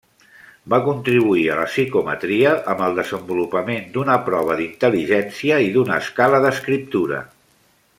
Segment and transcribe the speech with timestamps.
[0.73, 7.27] Va contribuir a la psicometria amb el desenvolupament d'una prova d'intel·ligència i d'una escala d'escriptura.